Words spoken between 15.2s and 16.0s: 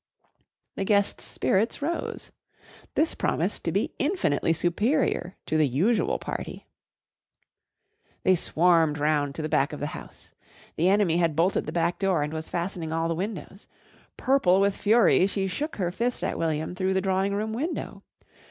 she shook her